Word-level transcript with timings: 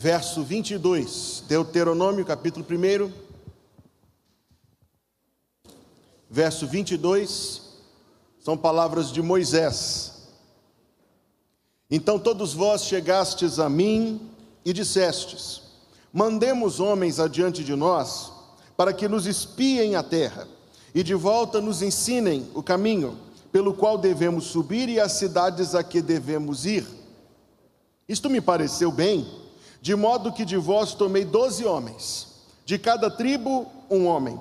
verso 0.00 0.44
22, 0.44 1.42
Deuteronômio, 1.48 2.24
capítulo 2.24 2.64
1, 2.64 3.12
verso 6.30 6.68
22, 6.68 7.62
são 8.38 8.56
palavras 8.56 9.10
de 9.10 9.20
Moisés. 9.20 10.28
Então 11.90 12.16
todos 12.16 12.54
vós 12.54 12.84
chegastes 12.84 13.58
a 13.58 13.68
mim 13.68 14.30
e 14.64 14.72
dissestes: 14.72 15.62
Mandemos 16.12 16.78
homens 16.78 17.18
adiante 17.18 17.64
de 17.64 17.74
nós, 17.74 18.30
para 18.76 18.92
que 18.92 19.08
nos 19.08 19.26
espiem 19.26 19.96
a 19.96 20.02
terra, 20.04 20.46
e 20.94 21.02
de 21.02 21.14
volta 21.16 21.60
nos 21.60 21.82
ensinem 21.82 22.48
o 22.54 22.62
caminho 22.62 23.18
pelo 23.50 23.74
qual 23.74 23.98
devemos 23.98 24.44
subir 24.44 24.88
e 24.88 25.00
as 25.00 25.10
cidades 25.14 25.74
a 25.74 25.82
que 25.82 26.00
devemos 26.00 26.66
ir. 26.66 26.86
Isto 28.08 28.30
me 28.30 28.40
pareceu 28.40 28.92
bem 28.92 29.47
de 29.80 29.94
modo 29.94 30.32
que 30.32 30.44
de 30.44 30.56
vós 30.56 30.94
tomei 30.94 31.24
doze 31.24 31.64
homens, 31.64 32.28
de 32.64 32.78
cada 32.78 33.10
tribo 33.10 33.66
um 33.90 34.06
homem. 34.06 34.38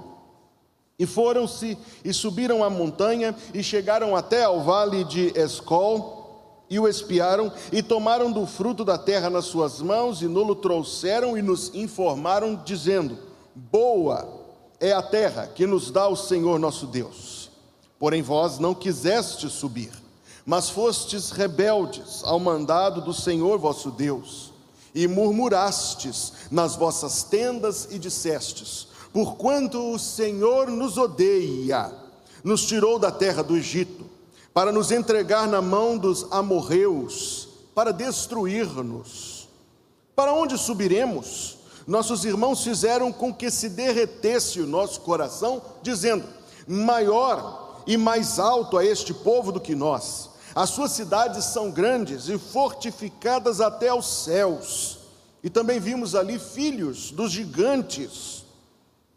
E 0.99 1.05
foram-se 1.05 1.77
e 2.03 2.11
subiram 2.11 2.63
a 2.63 2.69
montanha 2.69 3.35
e 3.53 3.61
chegaram 3.61 4.15
até 4.15 4.43
ao 4.43 4.61
vale 4.61 5.03
de 5.03 5.31
Escol 5.35 6.65
e 6.69 6.79
o 6.79 6.87
espiaram 6.87 7.51
e 7.71 7.83
tomaram 7.83 8.31
do 8.31 8.45
fruto 8.47 8.83
da 8.83 8.97
terra 8.97 9.29
nas 9.29 9.45
suas 9.45 9.79
mãos 9.79 10.21
e 10.21 10.27
nolo 10.27 10.55
trouxeram 10.55 11.37
e 11.37 11.41
nos 11.41 11.73
informaram 11.75 12.55
dizendo: 12.65 13.17
Boa 13.53 14.27
é 14.79 14.91
a 14.91 15.01
terra 15.03 15.47
que 15.47 15.67
nos 15.67 15.91
dá 15.91 16.07
o 16.07 16.15
Senhor 16.15 16.59
nosso 16.59 16.87
Deus. 16.87 17.51
Porém 17.99 18.23
vós 18.23 18.57
não 18.57 18.73
quisestes 18.73 19.51
subir, 19.51 19.91
mas 20.45 20.69
fostes 20.69 21.29
rebeldes 21.29 22.23
ao 22.23 22.39
mandado 22.39 23.01
do 23.01 23.13
Senhor 23.13 23.59
vosso 23.59 23.91
Deus 23.91 24.56
e 24.93 25.07
murmurastes 25.07 26.33
nas 26.49 26.75
vossas 26.75 27.23
tendas 27.23 27.87
e 27.91 27.99
dissestes: 27.99 28.87
Porquanto 29.13 29.93
o 29.93 29.99
Senhor 29.99 30.69
nos 30.69 30.97
odeia, 30.97 31.91
nos 32.43 32.65
tirou 32.65 32.97
da 32.99 33.11
terra 33.11 33.43
do 33.43 33.55
Egito, 33.55 34.05
para 34.53 34.71
nos 34.71 34.91
entregar 34.91 35.47
na 35.47 35.61
mão 35.61 35.97
dos 35.97 36.25
amorreus, 36.31 37.47
para 37.75 37.91
destruir-nos. 37.91 39.47
Para 40.15 40.33
onde 40.33 40.57
subiremos? 40.57 41.57
Nossos 41.85 42.25
irmãos 42.25 42.63
fizeram 42.63 43.11
com 43.11 43.33
que 43.33 43.51
se 43.51 43.69
derretesse 43.69 44.59
o 44.59 44.67
nosso 44.67 45.01
coração, 45.01 45.61
dizendo: 45.81 46.25
Maior 46.67 47.83
e 47.85 47.95
mais 47.97 48.39
alto 48.39 48.77
a 48.77 48.85
este 48.85 49.13
povo 49.13 49.51
do 49.51 49.59
que 49.59 49.75
nós 49.75 50.29
as 50.57 50.71
suas 50.71 50.93
cidades 50.93 51.45
são 51.45 51.69
grandes 51.69 52.29
e 52.29 52.37
fortificadas 52.39 53.61
até 53.61 53.89
aos 53.89 54.07
céus. 54.23 54.97
E 55.43 55.51
também 55.51 55.79
vimos 55.79 56.15
ali 56.15 56.39
filhos 56.39 57.11
dos 57.11 57.31
gigantes. 57.31 58.43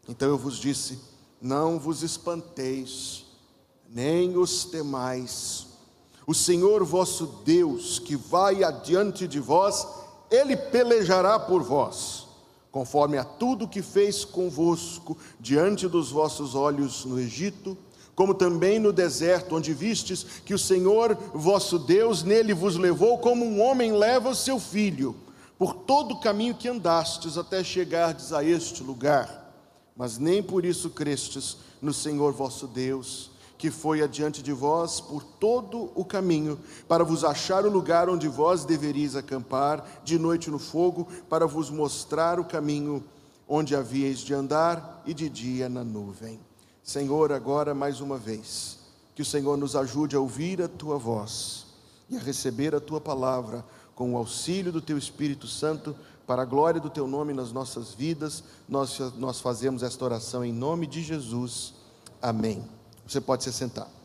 Então 0.07 0.27
eu 0.27 0.37
vos 0.37 0.59
disse: 0.59 0.99
não 1.41 1.79
vos 1.79 2.03
espanteis, 2.03 3.25
nem 3.89 4.37
os 4.37 4.65
temais. 4.65 5.65
O 6.27 6.35
Senhor 6.35 6.85
vosso 6.85 7.25
Deus, 7.43 7.97
que 7.97 8.15
vai 8.15 8.63
adiante 8.63 9.27
de 9.27 9.39
vós, 9.39 9.87
ele 10.29 10.55
pelejará 10.55 11.39
por 11.39 11.63
vós, 11.63 12.27
conforme 12.71 13.17
a 13.17 13.23
tudo 13.23 13.67
que 13.67 13.81
fez 13.81 14.23
convosco 14.23 15.17
diante 15.39 15.87
dos 15.87 16.11
vossos 16.11 16.53
olhos 16.53 17.03
no 17.03 17.19
Egito 17.19 17.75
como 18.21 18.35
também 18.35 18.77
no 18.77 18.93
deserto, 18.93 19.55
onde 19.55 19.73
vistes 19.73 20.23
que 20.45 20.53
o 20.53 20.59
Senhor 20.59 21.17
vosso 21.33 21.79
Deus 21.79 22.21
nele 22.21 22.53
vos 22.53 22.77
levou, 22.77 23.17
como 23.17 23.43
um 23.43 23.59
homem 23.59 23.93
leva 23.93 24.29
o 24.29 24.35
seu 24.35 24.59
filho, 24.59 25.15
por 25.57 25.73
todo 25.73 26.11
o 26.11 26.19
caminho 26.19 26.53
que 26.53 26.67
andastes 26.67 27.35
até 27.35 27.63
chegardes 27.63 28.31
a 28.31 28.43
este 28.43 28.83
lugar. 28.83 29.51
Mas 29.97 30.19
nem 30.19 30.43
por 30.43 30.63
isso 30.63 30.91
crestes 30.91 31.57
no 31.81 31.91
Senhor 31.91 32.31
vosso 32.31 32.67
Deus, 32.67 33.31
que 33.57 33.71
foi 33.71 34.03
adiante 34.03 34.43
de 34.43 34.53
vós 34.53 35.01
por 35.01 35.23
todo 35.23 35.91
o 35.95 36.05
caminho, 36.05 36.59
para 36.87 37.03
vos 37.03 37.23
achar 37.23 37.65
o 37.65 37.71
lugar 37.71 38.07
onde 38.07 38.27
vós 38.27 38.63
deveríeis 38.63 39.15
acampar, 39.15 39.83
de 40.03 40.19
noite 40.19 40.51
no 40.51 40.59
fogo, 40.59 41.07
para 41.27 41.47
vos 41.47 41.71
mostrar 41.71 42.39
o 42.39 42.45
caminho 42.45 43.03
onde 43.47 43.75
havíeis 43.75 44.19
de 44.19 44.31
andar, 44.31 45.01
e 45.07 45.13
de 45.15 45.27
dia 45.27 45.67
na 45.67 45.83
nuvem. 45.83 46.50
Senhor, 46.83 47.31
agora 47.31 47.73
mais 47.73 48.01
uma 48.01 48.17
vez, 48.17 48.79
que 49.15 49.21
o 49.21 49.25
Senhor 49.25 49.57
nos 49.57 49.75
ajude 49.75 50.15
a 50.15 50.19
ouvir 50.19 50.61
a 50.61 50.67
tua 50.67 50.97
voz 50.97 51.65
e 52.09 52.17
a 52.17 52.19
receber 52.19 52.75
a 52.75 52.79
tua 52.79 52.99
palavra 52.99 53.63
com 53.95 54.13
o 54.13 54.17
auxílio 54.17 54.71
do 54.71 54.81
teu 54.81 54.97
Espírito 54.97 55.47
Santo, 55.47 55.95
para 56.25 56.43
a 56.43 56.45
glória 56.45 56.79
do 56.79 56.89
teu 56.89 57.07
nome 57.07 57.33
nas 57.33 57.51
nossas 57.51 57.93
vidas. 57.93 58.43
Nós, 58.67 58.97
nós 59.17 59.41
fazemos 59.41 59.83
esta 59.83 60.03
oração 60.05 60.45
em 60.45 60.53
nome 60.53 60.87
de 60.87 61.03
Jesus. 61.03 61.73
Amém. 62.21 62.63
Você 63.05 63.19
pode 63.19 63.43
se 63.43 63.51
sentar. 63.51 64.00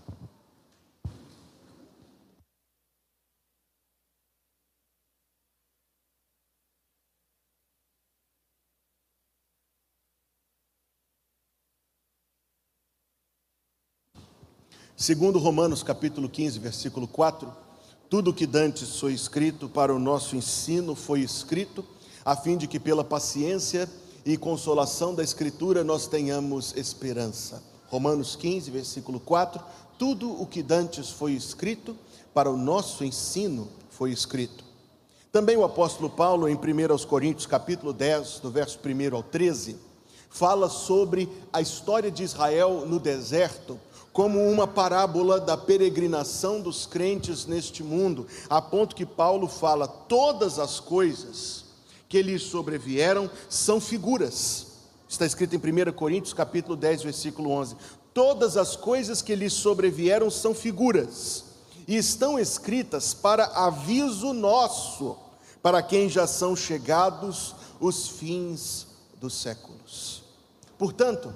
Segundo 14.98 15.38
Romanos 15.38 15.82
capítulo 15.82 16.26
15, 16.26 16.58
versículo 16.58 17.06
4, 17.06 17.52
tudo 18.08 18.32
que 18.32 18.46
dantes 18.46 18.98
foi 18.98 19.12
escrito 19.12 19.68
para 19.68 19.94
o 19.94 19.98
nosso 19.98 20.34
ensino 20.34 20.94
foi 20.94 21.20
escrito, 21.20 21.84
a 22.24 22.34
fim 22.34 22.56
de 22.56 22.66
que 22.66 22.80
pela 22.80 23.04
paciência 23.04 23.86
e 24.24 24.38
consolação 24.38 25.14
da 25.14 25.22
escritura 25.22 25.84
nós 25.84 26.06
tenhamos 26.06 26.74
esperança. 26.78 27.62
Romanos 27.88 28.36
15, 28.36 28.70
versículo 28.70 29.20
4, 29.20 29.62
tudo 29.98 30.32
o 30.40 30.46
que 30.46 30.62
dantes 30.62 31.10
foi 31.10 31.32
escrito 31.32 31.94
para 32.32 32.50
o 32.50 32.56
nosso 32.56 33.04
ensino 33.04 33.68
foi 33.90 34.12
escrito. 34.12 34.64
Também 35.30 35.58
o 35.58 35.64
apóstolo 35.64 36.08
Paulo 36.08 36.48
em 36.48 36.54
1 36.54 37.04
Coríntios 37.06 37.44
capítulo 37.44 37.92
10, 37.92 38.40
do 38.40 38.50
verso 38.50 38.78
1 38.82 39.14
ao 39.14 39.22
13, 39.22 39.76
fala 40.30 40.70
sobre 40.70 41.28
a 41.52 41.60
história 41.60 42.10
de 42.10 42.22
Israel 42.22 42.86
no 42.86 42.98
deserto, 42.98 43.78
como 44.16 44.48
uma 44.48 44.66
parábola 44.66 45.38
da 45.38 45.58
peregrinação 45.58 46.58
dos 46.58 46.86
crentes 46.86 47.44
neste 47.44 47.82
mundo, 47.82 48.26
a 48.48 48.62
ponto 48.62 48.96
que 48.96 49.04
Paulo 49.04 49.46
fala: 49.46 49.86
todas 49.86 50.58
as 50.58 50.80
coisas 50.80 51.66
que 52.08 52.22
lhes 52.22 52.44
sobrevieram 52.44 53.30
são 53.46 53.78
figuras. 53.78 54.68
Está 55.06 55.26
escrito 55.26 55.54
em 55.54 55.58
1 55.58 55.92
Coríntios 55.92 56.32
capítulo 56.32 56.76
10, 56.76 57.02
versículo 57.02 57.50
11. 57.50 57.76
Todas 58.14 58.56
as 58.56 58.74
coisas 58.74 59.20
que 59.20 59.34
lhes 59.34 59.52
sobrevieram 59.52 60.30
são 60.30 60.54
figuras, 60.54 61.44
e 61.86 61.94
estão 61.94 62.38
escritas 62.38 63.12
para 63.12 63.44
aviso 63.44 64.32
nosso, 64.32 65.14
para 65.62 65.82
quem 65.82 66.08
já 66.08 66.26
são 66.26 66.56
chegados 66.56 67.54
os 67.78 68.08
fins 68.08 68.86
dos 69.20 69.34
séculos. 69.34 70.22
Portanto, 70.78 71.34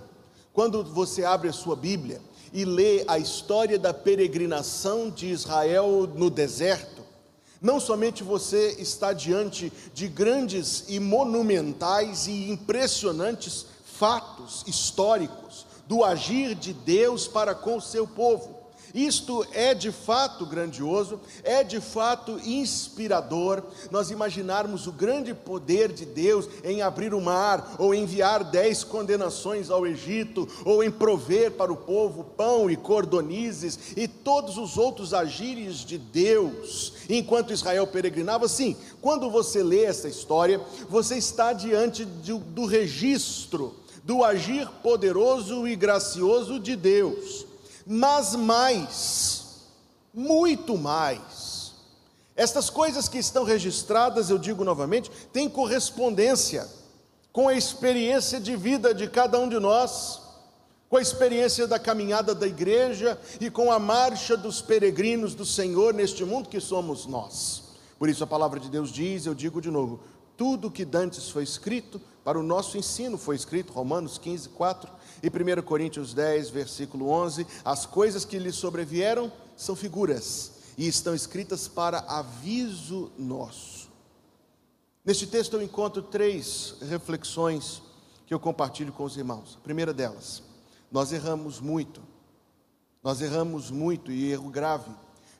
quando 0.55 0.83
você 0.83 1.27
abre 1.27 1.51
a 1.51 1.53
sua 1.53 1.77
Bíblia, 1.77 2.23
e 2.53 2.65
lê 2.65 3.05
a 3.07 3.19
história 3.19 3.79
da 3.79 3.95
peregrinação 3.95 5.11
de 5.11 5.29
Israel 5.29 6.09
no 6.15 6.31
deserto, 6.31 7.03
não 7.61 7.79
somente 7.79 8.23
você 8.23 8.77
está 8.79 9.13
diante 9.13 9.73
de 9.93 10.09
grandes 10.09 10.85
e 10.89 10.99
monumentais 10.99 12.27
e 12.27 12.51
impressionantes 12.51 13.67
fatos 13.85 14.65
históricos 14.67 15.67
do 15.87 16.03
agir 16.03 16.55
de 16.55 16.73
Deus 16.73 17.29
para 17.29 17.55
com 17.55 17.77
o 17.77 17.81
seu 17.81 18.07
povo, 18.07 18.60
isto 18.95 19.47
é 19.53 19.75
de 19.75 19.93
fato 19.93 20.45
grandioso, 20.45 21.21
é 21.43 21.63
de 21.63 21.81
fato 21.81 22.39
inspirador. 22.45 23.63
Nós 23.91 24.11
imaginarmos 24.11 24.87
o 24.87 24.93
grande 24.93 25.35
poder 25.35 25.93
de 25.93 26.05
Deus 26.05 26.49
em 26.65 26.83
abrir 26.83 27.15
o 27.15 27.21
mar, 27.21 27.77
ou 27.79 27.95
enviar 27.95 28.45
dez 28.45 28.83
condenações 28.83 29.71
ao 29.71 29.87
Egito, 29.87 30.49
ou 30.65 30.83
em 30.83 30.91
prover 30.91 31.53
para 31.53 31.73
o 31.73 31.77
povo 31.77 32.25
pão 32.25 32.71
e 32.71 32.77
cordonizes 32.77 33.79
e 33.97 34.09
todos 34.09 34.57
os 34.57 34.77
outros 34.77 35.15
agires 35.15 35.77
de 35.79 35.99
Deus, 35.99 36.95
enquanto 37.09 37.53
Israel 37.53 37.87
peregrinava. 37.87 38.49
Sim, 38.49 38.77
quando 39.01 39.31
você 39.31 39.63
lê 39.63 39.85
essa 39.85 40.09
história, 40.09 40.61
você 40.89 41.17
está 41.17 41.53
diante 41.53 42.05
do, 42.05 42.39
do 42.39 42.67
registro 42.67 43.75
do 44.03 44.25
agir 44.25 44.67
poderoso 44.83 45.69
e 45.69 45.77
gracioso 45.77 46.59
de 46.59 46.75
Deus 46.75 47.50
mas 47.87 48.35
mais, 48.35 49.47
muito 50.13 50.77
mais. 50.77 51.73
Estas 52.37 52.71
coisas 52.71 53.09
que 53.09 53.19
estão 53.19 53.45
registradas, 53.45 54.31
eu 54.31 54.39
digo 54.39 54.65
novamente, 54.65 55.11
têm 55.33 55.49
correspondência 55.49 56.67
com 57.33 57.49
a 57.49 57.55
experiência 57.55 58.41
de 58.41 58.57
vida 58.57 58.95
de 58.95 59.09
cada 59.09 59.39
um 59.39 59.49
de 59.49 59.59
nós, 59.59 60.21
com 60.89 60.97
a 60.97 61.03
experiência 61.03 61.67
da 61.67 61.79
caminhada 61.79 62.35
da 62.35 62.47
igreja 62.47 63.19
e 63.41 63.51
com 63.51 63.71
a 63.71 63.79
marcha 63.79 64.37
dos 64.37 64.61
peregrinos 64.61 65.35
do 65.35 65.45
Senhor 65.45 65.95
neste 65.95 66.25
mundo 66.25 66.49
que 66.49 66.61
somos 66.61 67.07
nós. 67.07 67.63
Por 67.99 68.09
isso 68.09 68.25
a 68.25 68.27
palavra 68.27 68.59
de 68.59 68.69
Deus 68.69 68.91
diz, 68.91 69.27
eu 69.27 69.35
digo 69.35 69.61
de 69.61 69.71
novo, 69.71 70.01
Tudo 70.41 70.71
que 70.71 70.87
dantes 70.87 71.29
foi 71.29 71.43
escrito 71.43 72.01
para 72.25 72.39
o 72.39 72.43
nosso 72.43 72.79
ensino 72.79 73.19
foi 73.19 73.37
escrito, 73.37 73.75
Romanos 73.75 74.17
15, 74.17 74.49
4 74.49 74.91
e 75.23 75.29
1 75.29 75.63
Coríntios 75.63 76.15
10, 76.15 76.51
versículo 76.51 77.09
11: 77.09 77.47
as 77.65 77.87
coisas 77.87 78.25
que 78.25 78.39
lhe 78.39 78.53
sobrevieram 78.53 79.33
são 79.57 79.77
figuras 79.77 80.53
e 80.77 80.87
estão 80.87 81.15
escritas 81.15 81.69
para 81.69 81.99
aviso 82.01 83.13
nosso. 83.19 83.89
Neste 85.05 85.27
texto 85.27 85.55
eu 85.55 85.63
encontro 85.63 86.03
três 86.03 86.75
reflexões 86.83 87.83
que 88.27 88.35
eu 88.35 88.41
compartilho 88.41 88.93
com 88.93 89.05
os 89.05 89.17
irmãos. 89.17 89.59
A 89.61 89.65
primeira 89.65 89.93
delas, 89.93 90.43
nós 90.91 91.13
erramos 91.13 91.61
muito, 91.61 92.03
nós 93.03 93.21
erramos 93.21 93.71
muito 93.71 94.13
e 94.13 94.31
erro 94.31 94.51
grave, 94.51 94.91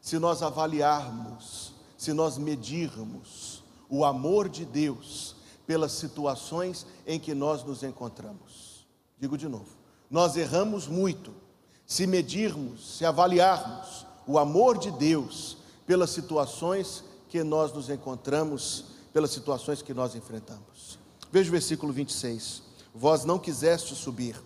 se 0.01 0.19
nós 0.19 0.43
avaliarmos, 0.43 1.73
se 1.97 2.13
nós 2.13 2.39
medirmos 2.39 3.63
o 3.89 4.05
amor 4.05 4.49
de 4.49 4.65
Deus 4.65 5.37
pelas 5.67 5.93
situações 5.93 6.87
em 7.07 7.21
que 7.21 7.35
nós 7.35 7.63
nos 7.63 7.83
encontramos. 7.83 8.70
Digo 9.21 9.37
de 9.37 9.47
novo, 9.49 9.69
nós 10.11 10.35
erramos 10.37 10.89
muito 10.89 11.35
se 11.87 12.07
medirmos, 12.07 12.97
se 12.97 13.05
avaliarmos 13.05 14.07
o 14.27 14.39
amor 14.39 14.79
de 14.79 14.91
Deus 14.93 15.59
pelas 15.87 16.11
situações 16.11 17.05
que 17.29 17.45
nós 17.45 17.73
nos 17.73 17.91
encontramos, 17.91 18.87
pelas 19.13 19.31
situações 19.31 19.83
que 19.83 19.93
nós 19.93 20.15
enfrentamos. 20.15 20.99
Veja 21.31 21.49
o 21.49 21.53
versículo 21.53 21.93
26. 21.93 22.63
Vós 22.95 23.25
não 23.25 23.39
quisestes 23.39 23.99
subir, 23.99 24.41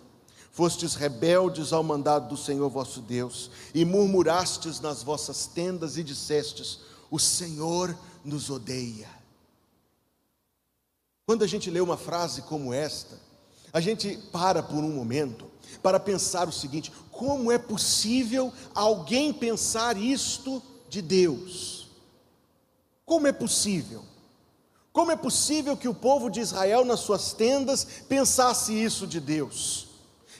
fostes 0.51 0.93
rebeldes 0.95 1.71
ao 1.71 1.83
mandado 1.83 2.27
do 2.27 2.37
Senhor 2.37 2.69
vosso 2.69 2.99
Deus, 2.99 3.49
e 3.73 3.85
murmurastes 3.85 4.81
nas 4.81 5.03
vossas 5.03 5.47
tendas 5.47 5.97
e 5.97 6.03
dissestes: 6.03 6.81
O 7.09 7.17
Senhor 7.17 7.97
nos 8.23 8.49
odeia. 8.49 9.09
Quando 11.25 11.43
a 11.43 11.47
gente 11.47 11.71
lê 11.71 11.79
uma 11.79 11.97
frase 11.97 12.41
como 12.43 12.73
esta, 12.73 13.19
a 13.75 13.81
gente 13.81 14.17
para 14.31 14.63
por 14.63 14.81
um 14.85 14.89
momento 14.89 15.51
para 15.83 15.99
pensar 15.99 16.47
o 16.47 16.51
seguinte: 16.51 16.93
como 17.11 17.51
é 17.51 17.57
possível 17.57 18.53
alguém 18.73 19.33
pensar 19.33 19.97
isto 19.97 20.63
de 20.87 21.01
Deus? 21.01 21.89
Como 23.05 23.27
é 23.27 23.33
possível? 23.33 24.01
Como 24.93 25.11
é 25.11 25.15
possível 25.17 25.75
que 25.75 25.89
o 25.89 25.93
povo 25.93 26.29
de 26.29 26.39
Israel, 26.39 26.85
nas 26.85 27.01
suas 27.01 27.33
tendas, 27.33 27.85
pensasse 28.07 28.71
isso 28.71 29.05
de 29.05 29.19
Deus? 29.19 29.87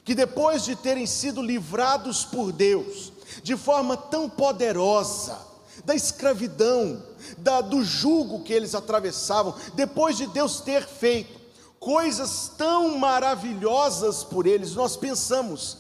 Que 0.06 0.16
depois 0.16 0.64
de 0.64 0.74
terem 0.74 1.06
sido 1.06 1.42
livrados 1.42 2.24
por 2.24 2.54
Deus, 2.54 3.12
de 3.44 3.58
forma 3.58 3.98
tão 3.98 4.30
poderosa, 4.30 5.38
da 5.84 5.94
escravidão, 5.94 7.04
da, 7.38 7.60
do 7.60 7.84
jugo 7.84 8.46
que 8.46 8.54
eles 8.54 8.74
atravessavam, 8.74 9.54
depois 9.74 10.16
de 10.16 10.26
Deus 10.26 10.62
ter 10.62 10.88
feito 10.88 11.45
coisas 11.86 12.52
tão 12.58 12.98
maravilhosas 12.98 14.24
por 14.24 14.48
eles, 14.48 14.74
nós 14.74 14.98
pensamos, 14.98 15.78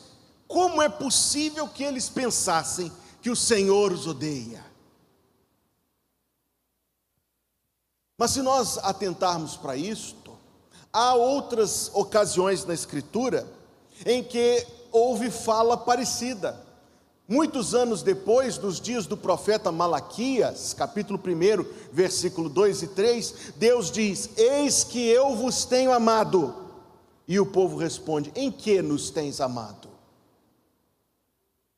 como 0.48 0.80
é 0.80 0.88
possível 0.88 1.68
que 1.68 1.84
eles 1.84 2.08
pensassem 2.08 2.92
que 3.24 3.32
o 3.32 3.36
Senhor 3.36 3.92
os 3.92 4.06
odeia? 4.06 4.64
Mas 8.16 8.32
se 8.32 8.44
nós 8.44 8.78
atentarmos 8.78 9.58
para 9.58 9.76
isto, 9.76 10.38
há 10.94 11.16
outras 11.16 11.90
ocasiões 11.92 12.64
na 12.66 12.76
Escritura 12.76 13.52
em 14.06 14.24
que 14.24 14.64
houve 14.92 15.32
fala 15.32 15.76
parecida. 15.76 16.64
Muitos 17.28 17.74
anos 17.74 18.04
depois, 18.04 18.56
dos 18.56 18.80
dias 18.80 19.08
do 19.08 19.18
profeta 19.18 19.72
Malaquias, 19.72 20.76
capítulo 20.76 21.20
1, 21.20 21.92
versículo 21.92 22.48
2 22.48 22.84
e 22.84 22.88
3, 22.90 23.36
Deus 23.56 23.90
diz: 23.90 24.30
Eis 24.38 24.84
que 24.84 25.08
eu 25.08 25.36
vos 25.36 25.66
tenho 25.66 25.92
amado. 25.92 26.54
E 27.28 27.40
o 27.40 27.46
povo 27.46 27.78
responde: 27.78 28.32
Em 28.36 28.52
que 28.52 28.80
nos 28.80 29.10
tens 29.10 29.42
amado? 29.42 29.90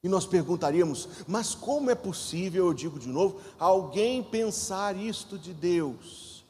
E 0.04 0.10
nós 0.10 0.26
perguntaríamos: 0.26 1.08
Mas 1.26 1.56
como 1.56 1.90
é 1.90 1.96
possível, 1.96 2.66
eu 2.66 2.74
digo 2.74 3.00
de 3.00 3.08
novo, 3.08 3.40
alguém 3.58 4.22
pensar 4.22 4.98
isto 4.98 5.38
de 5.38 5.54
Deus? 5.54 6.44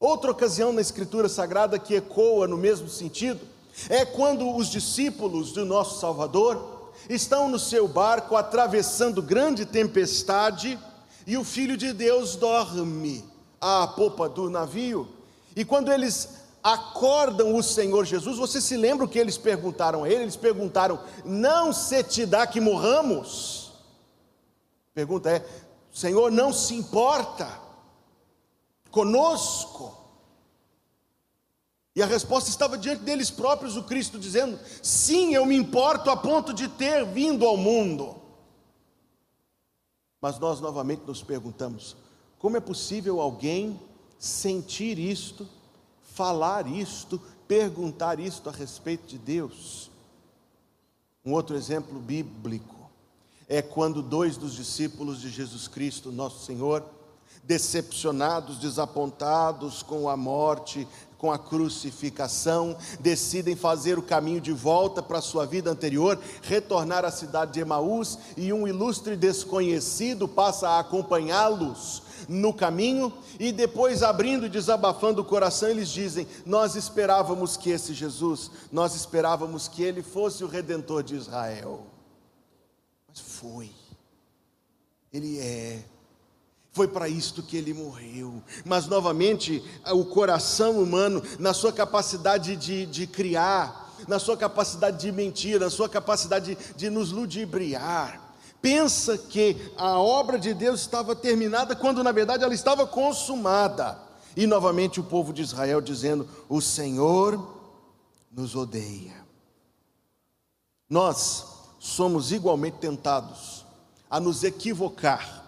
Outra 0.00 0.30
ocasião 0.30 0.72
na 0.72 0.80
Escritura 0.80 1.28
Sagrada 1.28 1.78
que 1.78 1.94
ecoa 1.94 2.48
no 2.48 2.56
mesmo 2.56 2.88
sentido 2.88 3.40
é 3.90 4.06
quando 4.06 4.56
os 4.56 4.70
discípulos 4.70 5.52
do 5.52 5.64
nosso 5.66 6.00
Salvador 6.00 6.75
estão 7.08 7.48
no 7.48 7.58
seu 7.58 7.86
barco 7.86 8.36
atravessando 8.36 9.22
grande 9.22 9.64
tempestade 9.64 10.78
e 11.26 11.36
o 11.36 11.44
Filho 11.44 11.76
de 11.76 11.92
Deus 11.92 12.36
dorme 12.36 13.24
à 13.60 13.86
popa 13.86 14.28
do 14.28 14.48
navio. 14.48 15.08
E 15.54 15.64
quando 15.64 15.92
eles 15.92 16.28
acordam 16.62 17.54
o 17.54 17.62
Senhor 17.62 18.04
Jesus, 18.04 18.38
você 18.38 18.60
se 18.60 18.76
lembra 18.76 19.04
o 19.04 19.08
que 19.08 19.18
eles 19.18 19.38
perguntaram 19.38 20.04
a 20.04 20.08
ele? 20.08 20.22
Eles 20.22 20.36
perguntaram: 20.36 21.00
Não 21.24 21.72
se 21.72 22.02
te 22.02 22.26
dá 22.26 22.46
que 22.46 22.60
morramos? 22.60 23.72
Pergunta 24.94 25.30
é: 25.30 25.44
Senhor 25.92 26.30
não 26.30 26.52
se 26.52 26.74
importa 26.74 27.48
conosco? 28.90 30.05
E 31.96 32.02
a 32.02 32.06
resposta 32.06 32.50
estava 32.50 32.76
diante 32.76 33.04
deles 33.04 33.30
próprios, 33.30 33.74
o 33.74 33.82
Cristo 33.82 34.18
dizendo: 34.18 34.60
Sim, 34.82 35.34
eu 35.34 35.46
me 35.46 35.56
importo 35.56 36.10
a 36.10 36.16
ponto 36.16 36.52
de 36.52 36.68
ter 36.68 37.06
vindo 37.06 37.46
ao 37.46 37.56
mundo. 37.56 38.16
Mas 40.20 40.38
nós 40.38 40.60
novamente 40.60 41.04
nos 41.06 41.22
perguntamos: 41.22 41.96
como 42.38 42.58
é 42.58 42.60
possível 42.60 43.18
alguém 43.18 43.80
sentir 44.18 44.98
isto, 44.98 45.48
falar 46.02 46.66
isto, 46.66 47.18
perguntar 47.48 48.20
isto 48.20 48.50
a 48.50 48.52
respeito 48.52 49.06
de 49.06 49.16
Deus? 49.16 49.90
Um 51.24 51.32
outro 51.32 51.56
exemplo 51.56 51.98
bíblico 51.98 52.76
é 53.48 53.62
quando 53.62 54.02
dois 54.02 54.36
dos 54.36 54.52
discípulos 54.52 55.22
de 55.22 55.30
Jesus 55.30 55.66
Cristo, 55.66 56.12
nosso 56.12 56.44
Senhor, 56.44 56.84
decepcionados, 57.44 58.58
desapontados 58.58 59.82
com 59.82 60.08
a 60.08 60.16
morte, 60.16 60.86
com 61.18 61.32
a 61.32 61.38
crucificação, 61.38 62.76
decidem 63.00 63.56
fazer 63.56 63.98
o 63.98 64.02
caminho 64.02 64.40
de 64.40 64.52
volta 64.52 65.02
para 65.02 65.18
a 65.18 65.22
sua 65.22 65.46
vida 65.46 65.70
anterior, 65.70 66.18
retornar 66.42 67.04
à 67.04 67.10
cidade 67.10 67.52
de 67.52 67.60
Emaús, 67.60 68.18
e 68.36 68.52
um 68.52 68.66
ilustre 68.68 69.16
desconhecido 69.16 70.28
passa 70.28 70.68
a 70.68 70.80
acompanhá-los 70.80 72.02
no 72.28 72.52
caminho, 72.52 73.12
e 73.38 73.52
depois, 73.52 74.02
abrindo 74.02 74.46
e 74.46 74.50
desabafando 74.50 75.22
o 75.22 75.24
coração, 75.24 75.68
eles 75.68 75.88
dizem: 75.88 76.26
Nós 76.44 76.74
esperávamos 76.74 77.56
que 77.56 77.70
esse 77.70 77.94
Jesus, 77.94 78.50
nós 78.72 78.94
esperávamos 78.94 79.68
que 79.68 79.82
ele 79.82 80.02
fosse 80.02 80.42
o 80.42 80.48
redentor 80.48 81.02
de 81.02 81.14
Israel. 81.14 81.86
Mas 83.08 83.20
foi, 83.20 83.70
ele 85.12 85.38
é 85.38 85.82
foi 86.76 86.86
para 86.86 87.08
isto 87.08 87.42
que 87.42 87.56
ele 87.56 87.72
morreu. 87.72 88.42
Mas, 88.62 88.86
novamente, 88.86 89.64
o 89.90 90.04
coração 90.04 90.72
humano, 90.72 91.22
na 91.38 91.54
sua 91.54 91.72
capacidade 91.72 92.54
de, 92.54 92.84
de 92.84 93.06
criar, 93.06 93.94
na 94.06 94.18
sua 94.18 94.36
capacidade 94.36 94.98
de 94.98 95.10
mentir, 95.10 95.58
na 95.58 95.70
sua 95.70 95.88
capacidade 95.88 96.54
de, 96.54 96.74
de 96.74 96.90
nos 96.90 97.12
ludibriar, 97.12 98.20
pensa 98.60 99.16
que 99.16 99.56
a 99.74 99.98
obra 99.98 100.38
de 100.38 100.52
Deus 100.52 100.82
estava 100.82 101.16
terminada, 101.16 101.74
quando 101.74 102.04
na 102.04 102.12
verdade 102.12 102.44
ela 102.44 102.52
estava 102.52 102.86
consumada. 102.86 103.98
E 104.36 104.46
novamente 104.46 105.00
o 105.00 105.04
povo 105.04 105.32
de 105.32 105.40
Israel 105.40 105.80
dizendo: 105.80 106.28
O 106.46 106.60
Senhor 106.60 107.56
nos 108.30 108.54
odeia. 108.54 109.24
Nós 110.90 111.46
somos 111.78 112.32
igualmente 112.32 112.76
tentados 112.76 113.64
a 114.10 114.20
nos 114.20 114.44
equivocar 114.44 115.45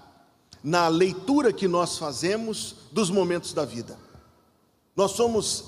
na 0.63 0.89
leitura 0.89 1.53
que 1.53 1.69
nós 1.69 1.99
fazemos 1.99 2.77
dos 2.93 3.11
momentos 3.11 3.53
da 3.53 3.65
vida. 3.65 3.99
Nós 4.97 5.13
somos 5.13 5.65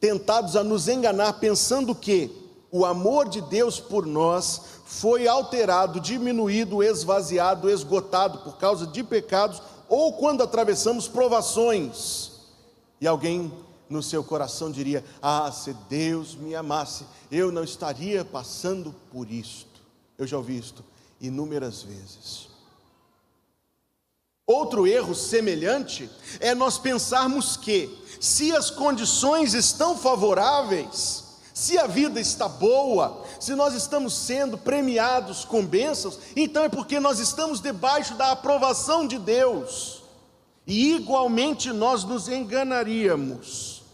tentados 0.00 0.56
a 0.56 0.64
nos 0.64 0.88
enganar 0.88 1.34
pensando 1.34 1.94
que 1.94 2.30
o 2.72 2.84
amor 2.86 3.28
de 3.28 3.40
Deus 3.40 3.78
por 3.78 4.06
nós 4.06 4.62
foi 4.86 5.28
alterado, 5.28 6.00
diminuído, 6.00 6.82
esvaziado, 6.82 7.68
esgotado 7.68 8.38
por 8.38 8.56
causa 8.56 8.86
de 8.86 9.02
pecados 9.02 9.60
ou 9.88 10.14
quando 10.14 10.42
atravessamos 10.42 11.08
provações. 11.08 12.30
E 13.00 13.06
alguém 13.06 13.52
no 13.88 14.02
seu 14.02 14.22
coração 14.22 14.70
diria: 14.70 15.04
Ah, 15.20 15.50
se 15.52 15.74
Deus 15.88 16.34
me 16.34 16.54
amasse, 16.54 17.04
eu 17.30 17.50
não 17.50 17.64
estaria 17.64 18.24
passando 18.24 18.94
por 19.12 19.30
isto. 19.30 19.80
Eu 20.16 20.26
já 20.26 20.36
ouvi 20.36 20.58
isto 20.58 20.84
inúmeras 21.20 21.82
vezes. 21.82 22.49
Outro 24.50 24.84
erro 24.84 25.14
semelhante 25.14 26.10
é 26.40 26.56
nós 26.56 26.76
pensarmos 26.76 27.56
que, 27.56 27.88
se 28.18 28.50
as 28.50 28.68
condições 28.68 29.54
estão 29.54 29.96
favoráveis, 29.96 31.22
se 31.54 31.78
a 31.78 31.86
vida 31.86 32.18
está 32.18 32.48
boa, 32.48 33.24
se 33.38 33.54
nós 33.54 33.74
estamos 33.74 34.12
sendo 34.12 34.58
premiados 34.58 35.44
com 35.44 35.64
bênçãos, 35.64 36.18
então 36.34 36.64
é 36.64 36.68
porque 36.68 36.98
nós 36.98 37.20
estamos 37.20 37.60
debaixo 37.60 38.16
da 38.16 38.32
aprovação 38.32 39.06
de 39.06 39.20
Deus. 39.20 40.02
E 40.66 40.96
igualmente 40.96 41.72
nós 41.72 42.02
nos 42.02 42.26
enganaríamos. 42.26 43.84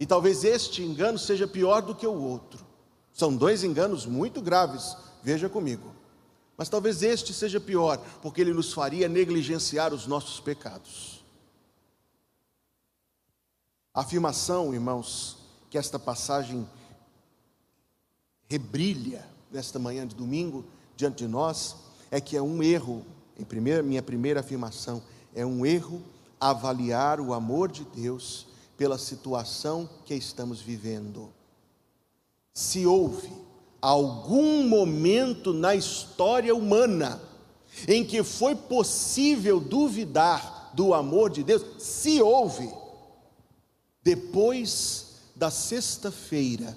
E 0.00 0.04
talvez 0.04 0.42
este 0.42 0.82
engano 0.82 1.16
seja 1.16 1.46
pior 1.46 1.80
do 1.80 1.94
que 1.94 2.08
o 2.08 2.20
outro. 2.20 2.66
São 3.12 3.36
dois 3.36 3.62
enganos 3.62 4.04
muito 4.04 4.42
graves, 4.42 4.96
veja 5.22 5.48
comigo. 5.48 5.97
Mas 6.58 6.68
talvez 6.68 7.04
este 7.04 7.32
seja 7.32 7.60
pior, 7.60 7.98
porque 8.20 8.40
ele 8.40 8.52
nos 8.52 8.72
faria 8.72 9.08
negligenciar 9.08 9.94
os 9.94 10.08
nossos 10.08 10.40
pecados. 10.40 11.24
A 13.94 14.00
afirmação, 14.00 14.74
irmãos, 14.74 15.38
que 15.70 15.78
esta 15.78 16.00
passagem 16.00 16.68
rebrilha 18.48 19.24
nesta 19.52 19.78
manhã 19.78 20.04
de 20.04 20.16
domingo 20.16 20.64
diante 20.96 21.18
de 21.18 21.28
nós, 21.28 21.76
é 22.10 22.20
que 22.20 22.36
é 22.36 22.42
um 22.42 22.60
erro, 22.60 23.06
em 23.38 23.44
primeira, 23.44 23.80
minha 23.80 24.02
primeira 24.02 24.40
afirmação, 24.40 25.00
é 25.36 25.46
um 25.46 25.64
erro 25.64 26.02
avaliar 26.40 27.20
o 27.20 27.32
amor 27.32 27.70
de 27.70 27.84
Deus 27.84 28.48
pela 28.76 28.98
situação 28.98 29.88
que 30.04 30.14
estamos 30.14 30.60
vivendo. 30.60 31.32
Se 32.52 32.84
houve 32.84 33.30
algum 33.80 34.66
momento 34.68 35.52
na 35.52 35.74
história 35.74 36.54
humana 36.54 37.20
em 37.86 38.04
que 38.04 38.22
foi 38.22 38.54
possível 38.54 39.60
duvidar 39.60 40.72
do 40.74 40.92
amor 40.94 41.30
de 41.30 41.42
Deus, 41.42 41.64
se 41.78 42.20
houve, 42.20 42.70
depois 44.02 45.16
da 45.34 45.50
sexta-feira 45.50 46.76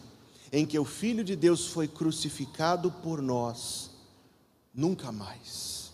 em 0.52 0.66
que 0.66 0.78
o 0.78 0.86
Filho 0.86 1.24
de 1.24 1.36
Deus 1.36 1.68
foi 1.68 1.88
crucificado 1.88 2.92
por 2.92 3.22
nós, 3.22 3.90
nunca 4.74 5.12
mais. 5.12 5.92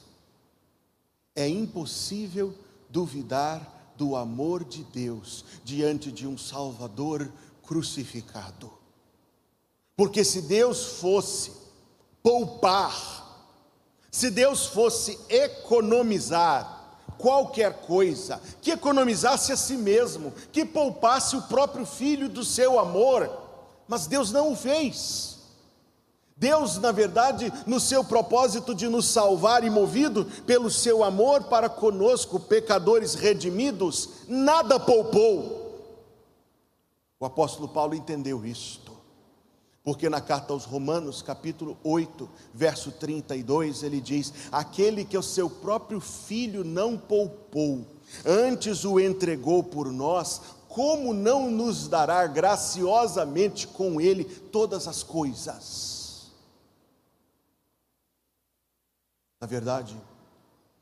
É 1.35 1.47
impossível 1.47 2.53
duvidar 2.89 3.93
do 3.95 4.15
amor 4.15 4.63
de 4.63 4.83
Deus 4.83 5.45
diante 5.63 6.11
de 6.11 6.25
um 6.25 6.37
Salvador 6.37 7.31
crucificado. 7.63 8.76
Porque 9.97 10.23
se 10.23 10.43
Deus 10.43 10.85
fosse 10.99 11.51
poupar, 12.23 12.95
se 14.09 14.31
Deus 14.31 14.67
fosse 14.67 15.19
economizar, 15.27 16.77
qualquer 17.17 17.81
coisa, 17.81 18.39
que 18.61 18.71
economizasse 18.71 19.51
a 19.51 19.57
si 19.57 19.75
mesmo, 19.75 20.31
que 20.51 20.63
poupasse 20.63 21.35
o 21.35 21.41
próprio 21.43 21.85
filho 21.85 22.29
do 22.29 22.43
seu 22.45 22.79
amor, 22.79 23.29
mas 23.87 24.07
Deus 24.07 24.31
não 24.31 24.53
o 24.53 24.55
fez. 24.55 25.37
Deus, 26.35 26.77
na 26.77 26.91
verdade, 26.91 27.51
no 27.65 27.79
seu 27.79 28.03
propósito 28.03 28.75
de 28.75 28.87
nos 28.87 29.07
salvar 29.07 29.63
e 29.63 29.69
movido 29.71 30.25
pelo 30.45 30.69
seu 30.69 31.03
amor 31.03 31.45
para 31.45 31.67
conosco, 31.67 32.39
pecadores 32.39 33.15
redimidos, 33.15 34.09
nada 34.27 34.79
poupou. 34.79 35.65
O 37.19 37.25
apóstolo 37.25 37.67
Paulo 37.67 37.95
entendeu 37.95 38.45
isto, 38.45 38.86
porque 39.87 40.09
na 40.09 40.19
carta 40.19 40.51
aos 40.51 40.65
Romanos, 40.65 41.21
capítulo 41.21 41.77
8, 41.81 42.29
verso 42.53 42.91
32, 42.91 43.83
ele 43.83 44.01
diz: 44.01 44.33
Aquele 44.51 45.05
que 45.05 45.17
o 45.17 45.23
seu 45.23 45.49
próprio 45.49 46.01
filho 46.01 46.65
não 46.65 46.97
poupou, 46.97 47.87
antes 48.25 48.83
o 48.83 48.99
entregou 48.99 49.63
por 49.63 49.89
nós, 49.89 50.41
como 50.67 51.13
não 51.13 51.49
nos 51.49 51.87
dará 51.87 52.27
graciosamente 52.27 53.65
com 53.65 54.01
ele 54.01 54.25
todas 54.25 54.89
as 54.89 55.03
coisas? 55.03 56.33
Na 59.39 59.47
verdade, 59.47 59.95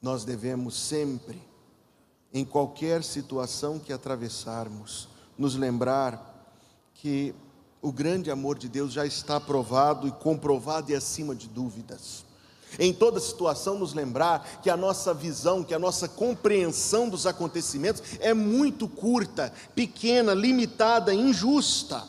nós 0.02 0.26
devemos 0.26 0.76
sempre, 0.76 1.40
em 2.34 2.44
qualquer 2.44 3.04
situação 3.04 3.78
que 3.78 3.94
atravessarmos, 3.94 5.08
nos 5.38 5.56
lembrar 5.56 6.34
que 6.96 7.36
o 7.86 7.92
grande 7.92 8.32
amor 8.32 8.58
de 8.58 8.68
Deus 8.68 8.92
já 8.92 9.06
está 9.06 9.40
provado 9.40 10.08
e 10.08 10.12
comprovado 10.12 10.92
e 10.92 10.96
acima 10.96 11.36
de 11.36 11.48
dúvidas. 11.48 12.26
Em 12.80 12.92
toda 12.92 13.20
situação, 13.20 13.78
nos 13.78 13.94
lembrar 13.94 14.60
que 14.64 14.72
a 14.72 14.76
nossa 14.76 15.14
visão, 15.14 15.64
que 15.64 15.72
a 15.72 15.78
nossa 15.78 16.10
compreensão 16.10 17.08
dos 17.08 17.28
acontecimentos 17.28 18.02
é 18.20 18.34
muito 18.34 18.88
curta, 18.88 19.54
pequena, 19.76 20.34
limitada, 20.34 21.14
injusta. 21.14 22.04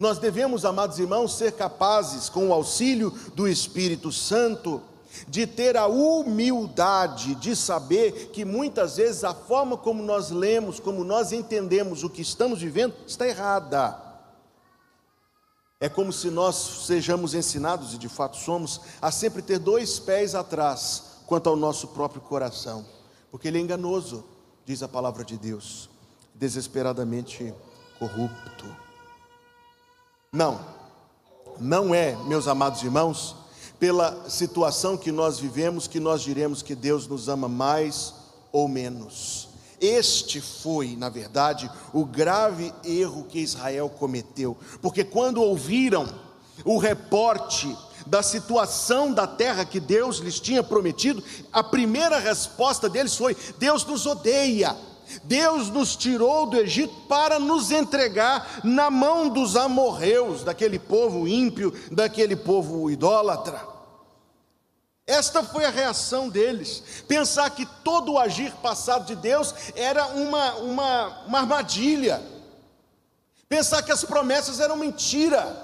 Nós 0.00 0.18
devemos, 0.18 0.64
amados 0.64 0.98
irmãos, 0.98 1.36
ser 1.36 1.52
capazes, 1.52 2.28
com 2.28 2.48
o 2.48 2.52
auxílio 2.52 3.12
do 3.36 3.46
Espírito 3.46 4.10
Santo, 4.10 4.82
de 5.28 5.46
ter 5.46 5.76
a 5.76 5.86
humildade 5.86 7.36
de 7.36 7.54
saber 7.54 8.30
que 8.32 8.44
muitas 8.44 8.96
vezes 8.96 9.22
a 9.22 9.32
forma 9.32 9.76
como 9.76 10.02
nós 10.02 10.32
lemos, 10.32 10.80
como 10.80 11.04
nós 11.04 11.30
entendemos 11.30 12.02
o 12.02 12.10
que 12.10 12.20
estamos 12.20 12.60
vivendo, 12.60 12.94
está 13.06 13.28
errada. 13.28 14.03
É 15.84 15.88
como 15.90 16.10
se 16.10 16.30
nós 16.30 16.86
sejamos 16.86 17.34
ensinados, 17.34 17.92
e 17.92 17.98
de 17.98 18.08
fato 18.08 18.38
somos, 18.38 18.80
a 19.02 19.10
sempre 19.10 19.42
ter 19.42 19.58
dois 19.58 19.98
pés 19.98 20.34
atrás 20.34 21.18
quanto 21.26 21.46
ao 21.46 21.56
nosso 21.56 21.88
próprio 21.88 22.22
coração, 22.22 22.86
porque 23.30 23.48
ele 23.48 23.58
é 23.58 23.60
enganoso, 23.60 24.24
diz 24.64 24.82
a 24.82 24.88
palavra 24.88 25.22
de 25.22 25.36
Deus, 25.36 25.90
desesperadamente 26.34 27.52
corrupto. 27.98 28.64
Não, 30.32 30.58
não 31.60 31.94
é, 31.94 32.16
meus 32.24 32.48
amados 32.48 32.82
irmãos, 32.82 33.36
pela 33.78 34.30
situação 34.30 34.96
que 34.96 35.12
nós 35.12 35.38
vivemos, 35.38 35.86
que 35.86 36.00
nós 36.00 36.22
diremos 36.22 36.62
que 36.62 36.74
Deus 36.74 37.06
nos 37.06 37.28
ama 37.28 37.46
mais 37.46 38.14
ou 38.50 38.66
menos. 38.68 39.50
Este 39.84 40.40
foi, 40.40 40.96
na 40.96 41.10
verdade, 41.10 41.70
o 41.92 42.06
grave 42.06 42.72
erro 42.82 43.26
que 43.28 43.38
Israel 43.38 43.90
cometeu, 43.90 44.56
porque 44.80 45.04
quando 45.04 45.42
ouviram 45.42 46.08
o 46.64 46.78
reporte 46.78 47.76
da 48.06 48.22
situação 48.22 49.12
da 49.12 49.26
terra 49.26 49.66
que 49.66 49.78
Deus 49.78 50.20
lhes 50.20 50.40
tinha 50.40 50.62
prometido, 50.62 51.22
a 51.52 51.62
primeira 51.62 52.18
resposta 52.18 52.88
deles 52.88 53.14
foi: 53.14 53.36
Deus 53.58 53.84
nos 53.84 54.06
odeia. 54.06 54.74
Deus 55.24 55.68
nos 55.68 55.94
tirou 55.94 56.46
do 56.46 56.56
Egito 56.56 56.94
para 57.06 57.38
nos 57.38 57.70
entregar 57.70 58.60
na 58.64 58.90
mão 58.90 59.28
dos 59.28 59.54
amorreus, 59.54 60.42
daquele 60.42 60.78
povo 60.78 61.28
ímpio, 61.28 61.74
daquele 61.92 62.34
povo 62.34 62.90
idólatra. 62.90 63.73
Esta 65.06 65.42
foi 65.42 65.66
a 65.66 65.70
reação 65.70 66.28
deles. 66.28 66.82
Pensar 67.06 67.50
que 67.50 67.66
todo 67.84 68.12
o 68.12 68.18
agir 68.18 68.52
passado 68.56 69.06
de 69.06 69.14
Deus 69.14 69.54
era 69.74 70.06
uma, 70.08 70.54
uma, 70.54 71.24
uma 71.26 71.38
armadilha. 71.40 72.22
Pensar 73.48 73.82
que 73.82 73.92
as 73.92 74.02
promessas 74.02 74.60
eram 74.60 74.76
mentira. 74.76 75.62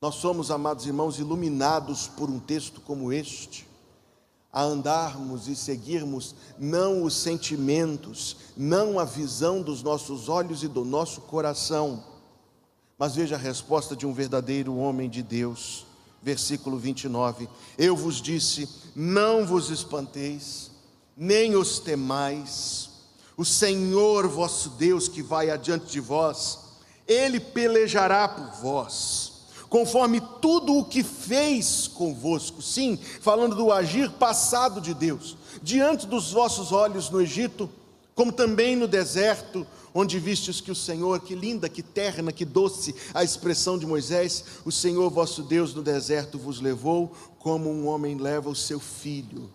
Nós 0.00 0.16
somos, 0.16 0.50
amados 0.50 0.86
irmãos, 0.86 1.18
iluminados 1.18 2.06
por 2.06 2.28
um 2.28 2.38
texto 2.38 2.80
como 2.82 3.12
este, 3.12 3.66
a 4.52 4.62
andarmos 4.62 5.48
e 5.48 5.56
seguirmos 5.56 6.34
não 6.58 7.02
os 7.02 7.16
sentimentos, 7.16 8.36
não 8.56 8.98
a 8.98 9.04
visão 9.04 9.62
dos 9.62 9.82
nossos 9.82 10.28
olhos 10.28 10.62
e 10.62 10.68
do 10.68 10.84
nosso 10.84 11.22
coração, 11.22 12.04
mas 12.98 13.14
veja 13.14 13.36
a 13.36 13.38
resposta 13.38 13.94
de 13.94 14.06
um 14.06 14.12
verdadeiro 14.12 14.76
homem 14.76 15.08
de 15.08 15.22
Deus 15.22 15.86
versículo 16.22 16.78
29. 16.78 17.48
Eu 17.78 17.96
vos 17.96 18.20
disse: 18.20 18.68
não 18.94 19.46
vos 19.46 19.70
espanteis, 19.70 20.70
nem 21.16 21.54
os 21.56 21.78
temais, 21.78 22.90
o 23.36 23.44
Senhor 23.44 24.28
vosso 24.28 24.70
Deus 24.70 25.08
que 25.08 25.22
vai 25.22 25.50
adiante 25.50 25.90
de 25.90 26.00
vós, 26.00 26.58
ele 27.06 27.40
pelejará 27.40 28.28
por 28.28 28.60
vós, 28.60 29.32
conforme 29.68 30.20
tudo 30.40 30.76
o 30.76 30.84
que 30.84 31.02
fez 31.02 31.88
convosco. 31.88 32.60
Sim, 32.60 32.98
falando 33.20 33.56
do 33.56 33.72
agir 33.72 34.10
passado 34.12 34.80
de 34.80 34.94
Deus, 34.94 35.36
diante 35.62 36.06
dos 36.06 36.32
vossos 36.32 36.72
olhos 36.72 37.10
no 37.10 37.20
Egito, 37.20 37.70
como 38.14 38.32
também 38.32 38.76
no 38.76 38.86
deserto, 38.86 39.66
onde 39.94 40.18
vistes 40.18 40.60
que 40.60 40.70
o 40.70 40.74
Senhor, 40.74 41.20
que 41.20 41.34
linda, 41.34 41.68
que 41.68 41.82
terna, 41.82 42.32
que 42.32 42.44
doce 42.44 42.94
a 43.14 43.24
expressão 43.24 43.78
de 43.78 43.86
Moisés, 43.86 44.44
o 44.64 44.70
Senhor 44.70 45.10
vosso 45.10 45.42
Deus 45.42 45.74
no 45.74 45.82
deserto 45.82 46.38
vos 46.38 46.60
levou, 46.60 47.14
como 47.38 47.70
um 47.70 47.86
homem 47.86 48.16
leva 48.16 48.48
o 48.48 48.54
seu 48.54 48.78
filho, 48.78 49.50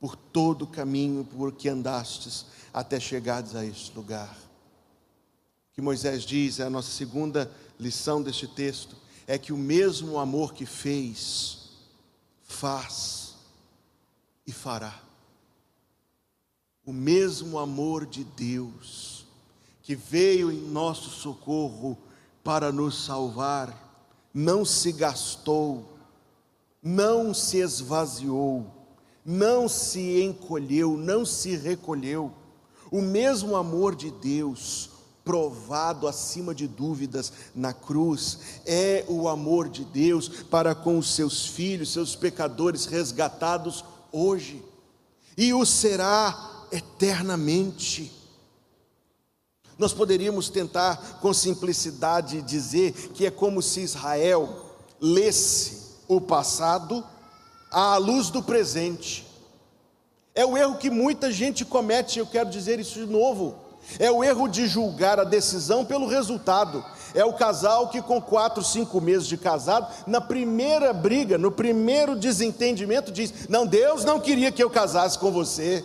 por 0.00 0.16
todo 0.16 0.62
o 0.62 0.66
caminho 0.66 1.24
por 1.24 1.52
que 1.52 1.68
andastes, 1.68 2.46
até 2.72 2.98
chegardes 2.98 3.54
a 3.54 3.64
este 3.64 3.94
lugar. 3.94 4.36
O 5.70 5.74
que 5.74 5.82
Moisés 5.82 6.22
diz, 6.22 6.58
é 6.58 6.64
a 6.64 6.70
nossa 6.70 6.90
segunda 6.90 7.50
lição 7.78 8.22
deste 8.22 8.46
texto, 8.46 8.96
é 9.26 9.38
que 9.38 9.52
o 9.52 9.58
mesmo 9.58 10.18
amor 10.18 10.52
que 10.54 10.66
fez, 10.66 11.70
faz 12.42 13.34
e 14.46 14.52
fará. 14.52 15.11
O 16.84 16.92
mesmo 16.92 17.58
amor 17.58 18.06
de 18.06 18.24
Deus 18.24 19.12
que 19.82 19.96
veio 19.96 20.50
em 20.50 20.60
nosso 20.60 21.10
socorro 21.10 21.98
para 22.42 22.72
nos 22.72 23.04
salvar, 23.04 23.90
não 24.32 24.64
se 24.64 24.92
gastou, 24.92 25.84
não 26.82 27.34
se 27.34 27.58
esvaziou, 27.58 28.66
não 29.24 29.68
se 29.68 30.22
encolheu, 30.22 30.96
não 30.96 31.24
se 31.24 31.56
recolheu. 31.56 32.32
O 32.90 33.00
mesmo 33.00 33.56
amor 33.56 33.94
de 33.94 34.10
Deus, 34.10 34.90
provado 35.24 36.08
acima 36.08 36.54
de 36.54 36.66
dúvidas 36.66 37.32
na 37.54 37.72
cruz, 37.72 38.38
é 38.66 39.04
o 39.08 39.28
amor 39.28 39.68
de 39.68 39.84
Deus 39.84 40.28
para 40.28 40.74
com 40.74 40.98
os 40.98 41.14
seus 41.14 41.46
filhos, 41.46 41.92
seus 41.92 42.16
pecadores 42.16 42.86
resgatados 42.86 43.84
hoje, 44.10 44.64
e 45.36 45.54
o 45.54 45.64
será 45.64 46.51
eternamente. 46.72 48.10
Nós 49.78 49.92
poderíamos 49.92 50.48
tentar 50.48 51.18
com 51.20 51.32
simplicidade 51.32 52.42
dizer 52.42 52.92
que 53.14 53.26
é 53.26 53.30
como 53.30 53.62
se 53.62 53.80
Israel 53.80 54.48
lesse 55.00 55.82
o 56.08 56.20
passado 56.20 57.04
à 57.70 57.96
luz 57.96 58.30
do 58.30 58.42
presente. 58.42 59.26
É 60.34 60.46
o 60.46 60.56
erro 60.56 60.78
que 60.78 60.90
muita 60.90 61.30
gente 61.30 61.64
comete, 61.64 62.18
eu 62.18 62.26
quero 62.26 62.48
dizer 62.48 62.80
isso 62.80 62.94
de 62.94 63.06
novo. 63.06 63.56
É 63.98 64.10
o 64.10 64.22
erro 64.22 64.48
de 64.48 64.66
julgar 64.66 65.18
a 65.18 65.24
decisão 65.24 65.84
pelo 65.84 66.06
resultado. 66.06 66.84
É 67.14 67.24
o 67.24 67.32
casal 67.32 67.88
que, 67.88 68.00
com 68.00 68.20
quatro, 68.20 68.62
cinco 68.62 69.00
meses 69.00 69.26
de 69.26 69.36
casado, 69.36 69.92
na 70.06 70.20
primeira 70.20 70.92
briga, 70.92 71.36
no 71.36 71.50
primeiro 71.50 72.16
desentendimento, 72.16 73.10
diz: 73.10 73.48
Não, 73.48 73.66
Deus 73.66 74.04
não 74.04 74.20
queria 74.20 74.52
que 74.52 74.62
eu 74.62 74.70
casasse 74.70 75.18
com 75.18 75.30
você. 75.30 75.84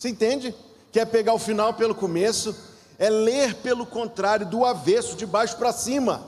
Você 0.00 0.08
entende? 0.08 0.54
Quer 0.90 1.04
pegar 1.04 1.34
o 1.34 1.38
final 1.38 1.74
pelo 1.74 1.94
começo, 1.94 2.56
é 2.98 3.10
ler 3.10 3.56
pelo 3.56 3.84
contrário, 3.84 4.48
do 4.48 4.64
avesso, 4.64 5.14
de 5.14 5.26
baixo 5.26 5.58
para 5.58 5.74
cima. 5.74 6.26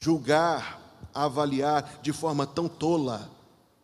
Julgar, 0.00 0.80
avaliar 1.12 2.00
de 2.00 2.14
forma 2.14 2.46
tão 2.46 2.66
tola, 2.66 3.30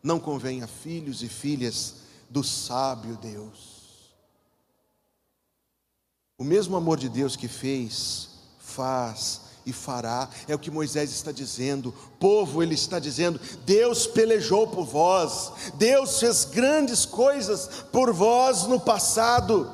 não 0.03 0.19
convém 0.19 0.63
a 0.63 0.67
filhos 0.67 1.23
e 1.23 1.29
filhas 1.29 1.97
do 2.31 2.43
sábio 2.43 3.15
Deus. 3.19 4.15
O 6.39 6.45
mesmo 6.45 6.77
amor 6.77 6.97
de 6.97 7.11
Deus 7.11 7.37
que 7.37 7.47
fez, 7.47 8.31
faz 8.59 9.43
e 9.67 9.73
fará, 9.73 10.29
é 10.47 10.55
o 10.55 10.59
que 10.59 10.71
Moisés 10.71 11.11
está 11.11 11.33
dizendo. 11.33 11.93
Povo, 12.21 12.63
ele 12.63 12.75
está 12.75 13.01
dizendo: 13.01 13.41
Deus 13.67 14.07
pelejou 14.07 14.69
por 14.69 14.85
vós, 14.85 15.53
Deus 15.75 16.21
fez 16.21 16.45
grandes 16.45 17.05
coisas 17.05 17.85
por 17.91 18.13
vós 18.13 18.63
no 18.63 18.79
passado. 18.79 19.71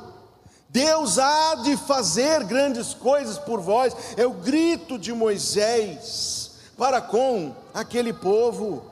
Deus 0.70 1.18
há 1.18 1.56
de 1.56 1.76
fazer 1.76 2.44
grandes 2.44 2.94
coisas 2.94 3.38
por 3.38 3.60
vós, 3.60 3.94
é 4.16 4.26
o 4.26 4.32
grito 4.32 4.98
de 4.98 5.12
Moisés 5.12 6.52
para 6.78 6.98
com 7.02 7.54
aquele 7.74 8.14
povo. 8.14 8.82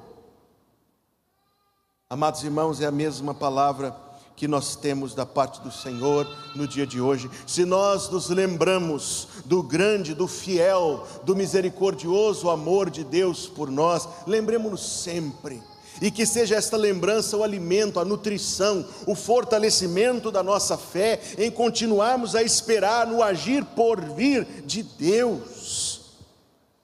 Amados 2.09 2.45
irmãos, 2.45 2.83
é 2.83 2.87
a 2.87 2.91
mesma 2.91 3.33
palavra 3.33 3.97
que 4.41 4.49
nós 4.49 4.75
temos 4.75 5.15
da 5.15 5.27
parte 5.27 5.61
do 5.61 5.71
Senhor 5.71 6.27
no 6.57 6.67
dia 6.67 6.87
de 6.87 6.99
hoje. 6.99 7.31
Se 7.47 7.67
nós 7.67 8.09
nos 8.09 8.31
lembramos 8.31 9.29
do 9.45 9.63
grande, 9.63 10.15
do 10.15 10.27
fiel, 10.27 11.07
do 11.25 11.37
misericordioso 11.37 12.49
amor 12.49 12.89
de 12.89 13.05
Deus 13.05 13.47
por 13.47 13.71
nós, 13.71 14.09
lembremos-nos 14.27 15.03
sempre. 15.03 15.63
E 16.01 16.11
que 16.11 16.25
seja 16.25 16.57
esta 16.57 16.79
lembrança 16.79 17.37
o 17.37 17.45
alimento, 17.45 18.01
a 18.01 18.05
nutrição, 18.05 18.83
o 19.07 19.15
fortalecimento 19.15 20.31
da 20.31 20.43
nossa 20.43 20.79
fé 20.79 21.21
em 21.37 21.51
continuarmos 21.51 22.35
a 22.35 22.43
esperar 22.43 23.07
no 23.07 23.23
agir 23.23 23.63
por 23.63 24.01
vir 24.01 24.47
de 24.65 24.83
Deus. 24.83 26.01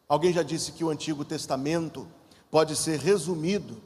Alguém 0.06 0.30
já 0.30 0.42
disse 0.42 0.72
que 0.72 0.84
o 0.84 0.90
Antigo 0.90 1.24
Testamento 1.24 2.06
pode 2.50 2.76
ser 2.76 2.98
resumido 2.98 3.78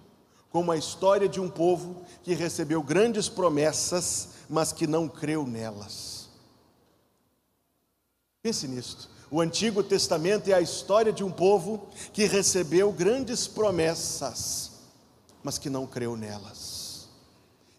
como 0.50 0.72
a 0.72 0.76
história 0.76 1.28
de 1.28 1.40
um 1.40 1.48
povo 1.48 2.04
que 2.22 2.34
recebeu 2.34 2.82
grandes 2.82 3.28
promessas, 3.28 4.30
mas 4.48 4.72
que 4.72 4.86
não 4.86 5.08
creu 5.08 5.46
nelas. 5.46 6.28
Pense 8.42 8.66
nisto. 8.66 9.08
O 9.30 9.40
Antigo 9.40 9.82
Testamento 9.82 10.48
é 10.48 10.54
a 10.54 10.60
história 10.60 11.12
de 11.12 11.22
um 11.22 11.30
povo 11.30 11.88
que 12.12 12.24
recebeu 12.24 12.90
grandes 12.90 13.46
promessas, 13.46 14.72
mas 15.42 15.56
que 15.56 15.70
não 15.70 15.86
creu 15.86 16.16
nelas. 16.16 17.08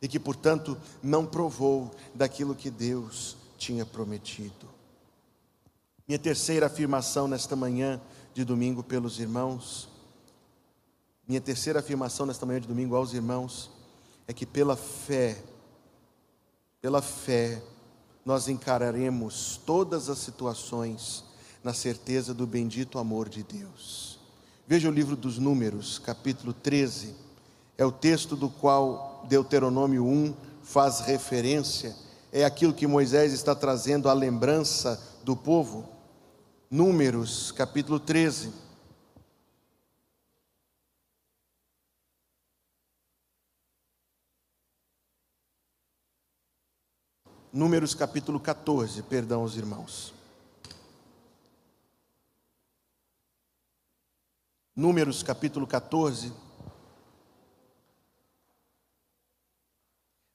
E 0.02 0.08
que, 0.08 0.18
portanto, 0.18 0.78
não 1.04 1.26
provou 1.26 1.92
daquilo 2.16 2.56
que 2.56 2.70
Deus 2.70 3.36
tinha 3.58 3.86
prometido. 3.86 4.72
Minha 6.08 6.18
terceira 6.18 6.68
afirmação 6.68 7.28
nesta 7.28 7.56
manhã 7.56 8.02
de 8.34 8.46
domingo 8.46 8.82
pelos 8.82 9.20
irmãos 9.20 9.91
minha 11.28 11.42
terceira 11.42 11.80
afirmação 11.80 12.26
nesta 12.26 12.46
manhã 12.46 12.60
de 12.60 12.68
domingo 12.68 12.96
aos 12.96 13.14
irmãos 13.14 13.70
é 14.28 14.34
que 14.34 14.46
pela 14.46 14.76
fé, 14.76 15.42
pela 16.82 17.02
fé, 17.02 17.62
nós 18.26 18.48
encararemos 18.48 19.60
todas 19.66 20.10
as 20.10 20.20
situações 20.20 21.24
na 21.64 21.74
certeza 21.74 22.34
do 22.34 22.46
bendito 22.46 22.98
amor 22.98 23.30
de 23.30 23.44
Deus. 23.44 24.20
Veja 24.68 24.90
o 24.90 24.92
livro 24.92 25.16
dos 25.16 25.38
Números, 25.38 26.00
capítulo 26.00 26.54
13, 26.54 27.16
é 27.78 27.86
o 27.86 27.92
texto 27.92 28.36
do 28.36 28.50
qual 28.50 29.26
Deuteronômio 29.28 30.06
1 30.06 30.34
faz 30.64 31.02
referência, 31.02 31.96
é 32.32 32.46
aquilo 32.46 32.74
que 32.74 32.88
Moisés 32.88 33.34
está 33.34 33.54
trazendo 33.54 34.08
à 34.08 34.14
lembrança 34.14 35.02
do 35.24 35.36
povo. 35.36 35.90
Números, 36.70 37.52
capítulo 37.52 38.00
13. 38.00 38.52
Números 47.54 47.94
capítulo 47.94 48.40
14, 48.40 49.04
perdão 49.04 49.42
aos 49.42 49.58
irmãos. 49.58 50.14
Números 54.74 55.22
capítulo 55.22 55.68
14. 55.68 56.32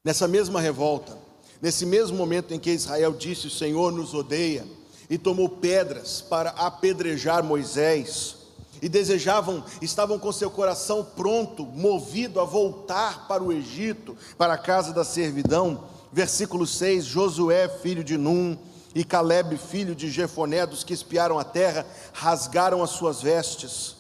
Nessa 0.05 0.29
mesma 0.29 0.61
revolta, 0.61 1.17
nesse 1.63 1.87
mesmo 1.87 2.19
momento 2.19 2.53
em 2.53 2.61
que 2.61 2.71
Israel 2.71 3.15
disse: 3.15 3.47
O 3.47 3.51
Senhor 3.51 3.91
nos 3.93 4.13
odeia, 4.13 4.67
e 5.09 5.17
tomou 5.17 5.49
pedras 5.49 6.21
para 6.21 6.51
apedrejar 6.51 7.43
Moisés, 7.43 8.37
e 8.83 8.91
desejavam, 8.91 9.65
estavam 9.81 10.19
com 10.19 10.31
seu 10.31 10.51
coração 10.51 11.03
pronto, 11.03 11.65
movido 11.65 12.41
a 12.41 12.45
voltar 12.45 13.27
para 13.27 13.43
o 13.43 13.51
Egito, 13.51 14.15
para 14.37 14.53
a 14.53 14.59
casa 14.59 14.93
da 14.93 15.03
servidão 15.03 15.96
versículo 16.17 16.67
6: 16.67 17.05
Josué, 17.05 17.69
filho 17.69 18.03
de 18.03 18.17
Num, 18.17 18.57
e 18.95 19.05
Caleb, 19.05 19.59
filho 19.59 19.95
de 19.95 20.11
Jefoné, 20.11 20.65
dos 20.65 20.83
que 20.83 20.95
espiaram 20.95 21.39
a 21.39 21.45
terra, 21.45 21.85
rasgaram 22.15 22.83
as 22.83 22.89
suas 22.89 23.21
vestes 23.21 23.95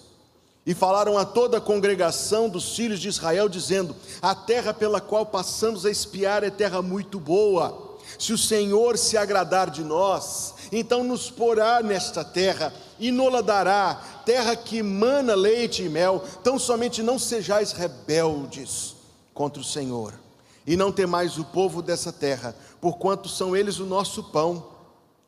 e 0.65 0.73
falaram 0.73 1.19
a 1.19 1.27
toda 1.27 1.59
a 1.59 1.61
congregação 1.61 2.49
dos 2.49 2.75
filhos 2.75 3.01
de 3.01 3.09
Israel, 3.09 3.51
dizendo: 3.51 3.95
A 4.23 4.35
terra 4.35 4.73
pela 4.73 4.99
qual 4.99 5.27
passamos 5.27 5.85
a 5.85 5.91
espiar 5.91 6.43
é 6.43 6.49
terra 6.49 6.81
muito 6.81 7.21
boa. 7.21 7.99
Se 8.19 8.33
o 8.33 8.39
Senhor 8.39 8.97
se 8.97 9.19
agradar 9.19 9.69
de 9.69 9.85
nós, 9.85 10.55
então 10.73 11.05
nos 11.05 11.31
porá 11.31 11.83
nesta 11.83 12.25
terra 12.25 12.73
e 12.99 13.11
nola 13.11 13.43
dará, 13.43 14.01
terra 14.25 14.57
que 14.57 14.83
mana 14.83 15.35
leite 15.35 15.83
e 15.83 15.89
mel. 15.91 16.25
Tão 16.43 16.59
somente 16.59 17.03
não 17.03 17.19
sejais 17.19 17.73
rebeldes 17.73 18.97
contra 19.35 19.61
o 19.61 19.65
Senhor 19.65 20.26
e 20.67 20.77
não 20.77 20.91
temais 20.91 21.39
o 21.39 21.45
povo 21.45 21.81
dessa 21.81 22.13
terra, 22.13 22.57
porquanto 22.81 23.29
são 23.29 23.57
eles 23.57 23.79
o 23.79 23.87
nosso 23.87 24.25
pão. 24.25 24.75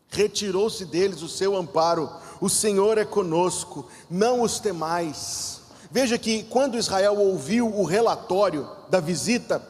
Retirou-se 0.09 0.85
deles 0.85 1.23
o 1.23 1.29
seu 1.29 1.57
amparo, 1.57 2.11
o 2.41 2.49
Senhor 2.49 2.99
é 2.99 3.05
conosco, 3.05 3.89
não 4.11 4.43
os 4.43 4.59
temais. 4.59 5.61
Veja 5.91 6.19
que 6.19 6.43
quando 6.45 6.79
Israel 6.79 7.19
ouviu 7.19 7.69
o 7.69 7.85
relatório 7.85 8.69
da 8.91 9.01
visita, 9.01 9.63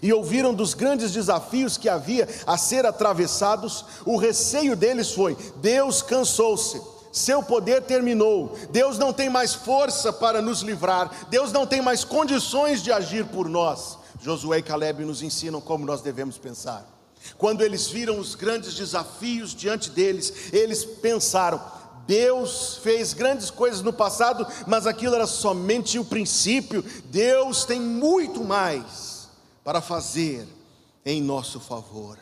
e 0.00 0.12
ouviram 0.12 0.54
dos 0.54 0.74
grandes 0.74 1.12
desafios 1.12 1.76
que 1.76 1.88
havia 1.88 2.28
a 2.46 2.56
ser 2.56 2.86
atravessados, 2.86 3.84
o 4.06 4.16
receio 4.16 4.76
deles 4.76 5.12
foi: 5.12 5.36
Deus 5.56 6.00
cansou-se, 6.00 6.80
seu 7.10 7.42
poder 7.42 7.82
terminou, 7.82 8.56
Deus 8.70 8.98
não 8.98 9.12
tem 9.12 9.28
mais 9.28 9.54
força 9.54 10.12
para 10.12 10.40
nos 10.40 10.62
livrar, 10.62 11.10
Deus 11.28 11.52
não 11.52 11.66
tem 11.66 11.82
mais 11.82 12.04
condições 12.04 12.82
de 12.82 12.92
agir 12.92 13.26
por 13.26 13.48
nós. 13.48 13.98
Josué 14.22 14.58
e 14.58 14.62
Caleb 14.62 15.04
nos 15.04 15.22
ensinam 15.22 15.60
como 15.60 15.84
nós 15.84 16.00
devemos 16.00 16.38
pensar. 16.38 16.88
Quando 17.36 17.62
eles 17.62 17.88
viram 17.88 18.18
os 18.18 18.34
grandes 18.34 18.74
desafios 18.74 19.54
diante 19.54 19.90
deles, 19.90 20.52
eles 20.52 20.84
pensaram: 20.84 21.60
Deus 22.06 22.78
fez 22.82 23.12
grandes 23.12 23.50
coisas 23.50 23.82
no 23.82 23.92
passado, 23.92 24.46
mas 24.66 24.86
aquilo 24.86 25.14
era 25.14 25.26
somente 25.26 25.98
o 25.98 26.04
princípio. 26.04 26.84
Deus 27.06 27.64
tem 27.64 27.80
muito 27.80 28.44
mais 28.44 29.28
para 29.64 29.80
fazer 29.80 30.46
em 31.04 31.20
nosso 31.20 31.60
favor. 31.60 32.18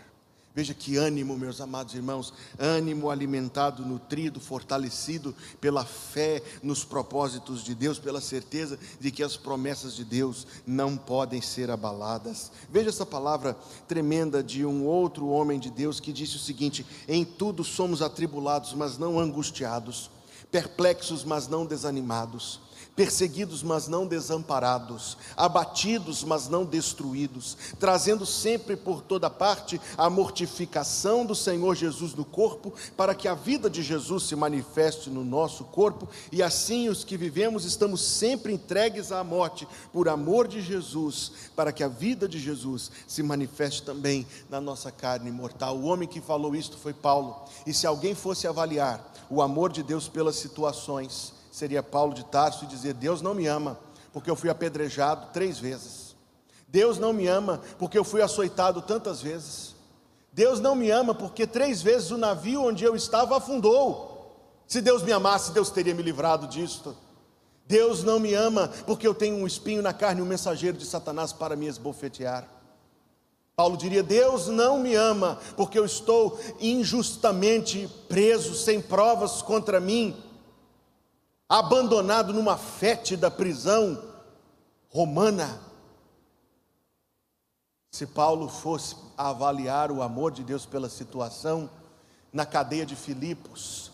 Veja 0.52 0.74
que 0.74 0.96
ânimo, 0.96 1.38
meus 1.38 1.60
amados 1.60 1.94
irmãos, 1.94 2.32
ânimo 2.58 3.08
alimentado, 3.08 3.86
nutrido, 3.86 4.40
fortalecido 4.40 5.32
pela 5.60 5.84
fé 5.84 6.42
nos 6.60 6.82
propósitos 6.84 7.62
de 7.62 7.72
Deus, 7.72 8.00
pela 8.00 8.20
certeza 8.20 8.76
de 8.98 9.12
que 9.12 9.22
as 9.22 9.36
promessas 9.36 9.94
de 9.94 10.04
Deus 10.04 10.48
não 10.66 10.96
podem 10.96 11.40
ser 11.40 11.70
abaladas. 11.70 12.50
Veja 12.68 12.88
essa 12.88 13.06
palavra 13.06 13.56
tremenda 13.86 14.42
de 14.42 14.66
um 14.66 14.84
outro 14.86 15.28
homem 15.28 15.60
de 15.60 15.70
Deus 15.70 16.00
que 16.00 16.12
disse 16.12 16.34
o 16.34 16.40
seguinte: 16.40 16.84
Em 17.06 17.24
tudo 17.24 17.62
somos 17.62 18.02
atribulados, 18.02 18.74
mas 18.74 18.98
não 18.98 19.20
angustiados, 19.20 20.10
perplexos, 20.50 21.22
mas 21.22 21.46
não 21.46 21.64
desanimados 21.64 22.60
perseguidos, 22.94 23.62
mas 23.62 23.88
não 23.88 24.06
desamparados, 24.06 25.16
abatidos, 25.36 26.22
mas 26.22 26.48
não 26.48 26.64
destruídos, 26.64 27.56
trazendo 27.78 28.26
sempre 28.26 28.76
por 28.76 29.00
toda 29.00 29.30
parte 29.30 29.80
a 29.96 30.10
mortificação 30.10 31.24
do 31.24 31.34
Senhor 31.34 31.74
Jesus 31.74 32.14
no 32.14 32.24
corpo, 32.24 32.72
para 32.96 33.14
que 33.14 33.26
a 33.26 33.34
vida 33.34 33.70
de 33.70 33.82
Jesus 33.82 34.24
se 34.24 34.36
manifeste 34.36 35.08
no 35.08 35.24
nosso 35.24 35.64
corpo, 35.64 36.08
e 36.30 36.42
assim 36.42 36.88
os 36.88 37.04
que 37.04 37.16
vivemos 37.16 37.64
estamos 37.64 38.02
sempre 38.02 38.52
entregues 38.52 39.12
à 39.12 39.24
morte 39.24 39.66
por 39.92 40.08
amor 40.08 40.46
de 40.46 40.60
Jesus, 40.60 41.32
para 41.56 41.72
que 41.72 41.82
a 41.82 41.88
vida 41.88 42.28
de 42.28 42.38
Jesus 42.38 42.90
se 43.06 43.22
manifeste 43.22 43.82
também 43.82 44.26
na 44.48 44.60
nossa 44.60 44.90
carne 44.90 45.30
mortal. 45.30 45.76
O 45.76 45.84
homem 45.84 46.08
que 46.08 46.20
falou 46.20 46.54
isto 46.54 46.76
foi 46.76 46.92
Paulo, 46.92 47.44
e 47.66 47.72
se 47.72 47.86
alguém 47.86 48.14
fosse 48.14 48.46
avaliar 48.46 49.10
o 49.28 49.40
amor 49.40 49.70
de 49.70 49.82
Deus 49.82 50.08
pelas 50.08 50.36
situações, 50.36 51.39
seria 51.50 51.82
Paulo 51.82 52.14
de 52.14 52.24
Tarso 52.24 52.64
e 52.64 52.68
dizer: 52.68 52.94
Deus 52.94 53.20
não 53.20 53.34
me 53.34 53.46
ama, 53.46 53.78
porque 54.12 54.30
eu 54.30 54.36
fui 54.36 54.48
apedrejado 54.48 55.28
três 55.32 55.58
vezes. 55.58 56.14
Deus 56.68 56.98
não 56.98 57.12
me 57.12 57.26
ama, 57.26 57.60
porque 57.78 57.98
eu 57.98 58.04
fui 58.04 58.22
açoitado 58.22 58.80
tantas 58.80 59.20
vezes. 59.20 59.74
Deus 60.32 60.60
não 60.60 60.76
me 60.76 60.90
ama, 60.90 61.14
porque 61.14 61.46
três 61.46 61.82
vezes 61.82 62.12
o 62.12 62.18
navio 62.18 62.64
onde 62.64 62.84
eu 62.84 62.94
estava 62.94 63.36
afundou. 63.36 64.08
Se 64.66 64.80
Deus 64.80 65.02
me 65.02 65.10
amasse, 65.10 65.50
Deus 65.50 65.70
teria 65.70 65.94
me 65.94 66.02
livrado 66.02 66.46
disto. 66.46 66.96
Deus 67.66 68.04
não 68.04 68.20
me 68.20 68.34
ama, 68.34 68.70
porque 68.86 69.06
eu 69.06 69.14
tenho 69.14 69.36
um 69.36 69.46
espinho 69.46 69.82
na 69.82 69.92
carne, 69.92 70.22
um 70.22 70.26
mensageiro 70.26 70.76
de 70.76 70.86
Satanás 70.86 71.32
para 71.32 71.56
me 71.56 71.66
esbofetear. 71.66 72.48
Paulo 73.56 73.76
diria: 73.76 74.02
Deus 74.02 74.46
não 74.46 74.78
me 74.78 74.94
ama, 74.94 75.38
porque 75.56 75.78
eu 75.78 75.84
estou 75.84 76.38
injustamente 76.60 77.88
preso, 78.08 78.54
sem 78.54 78.80
provas 78.80 79.42
contra 79.42 79.80
mim 79.80 80.16
abandonado 81.50 82.32
numa 82.32 82.56
fétida 82.56 83.28
prisão 83.28 84.00
romana. 84.88 85.60
Se 87.90 88.06
Paulo 88.06 88.48
fosse 88.48 88.94
avaliar 89.18 89.90
o 89.90 90.00
amor 90.00 90.30
de 90.30 90.44
Deus 90.44 90.64
pela 90.64 90.88
situação 90.88 91.68
na 92.32 92.46
cadeia 92.46 92.86
de 92.86 92.94
Filipos, 92.94 93.90